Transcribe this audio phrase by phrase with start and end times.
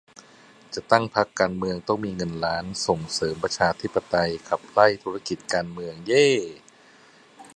[0.73, 6.27] จะตั้งพรรคการเมืองต้องมีเงินล้าน ส่งเสริมประชาธิปไตย ขับไล่ธุรกิจการเมือง เย้!